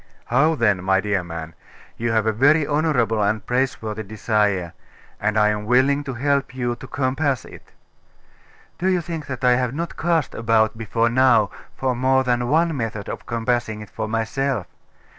[0.25, 1.53] 'How then, my dear man!
[1.95, 4.73] You have a very honourable and praiseworthy desire;
[5.19, 7.69] and I am willing to help you to compass it.'
[8.79, 12.75] 'Do you think that I have not cast about before now for more than one
[12.75, 14.65] method of compassing it for myself?